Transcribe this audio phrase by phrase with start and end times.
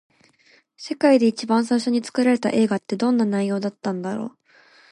[0.77, 4.37] 世界で一番最初に作られた映画って、どんな内容だったんだろう。